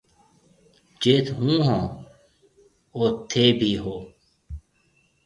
جيٿ 1.01 1.25
هُون 1.37 1.57
هون 1.67 1.83
اوٿ 2.95 3.13
ٿَي 3.29 3.43
ڀِي 3.59 3.71
هيَ۔ 3.83 3.97